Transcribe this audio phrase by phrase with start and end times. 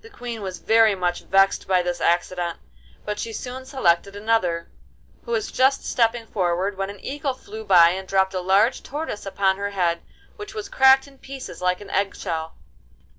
[0.00, 2.58] The Queen was very much vexed by this accident,
[3.04, 4.70] but she soon selected another,
[5.26, 9.26] who was just stepping forward when an eagle flew by and dropped a large tortoise
[9.26, 10.00] upon her head,
[10.36, 12.54] which was cracked in pieces like an egg shell.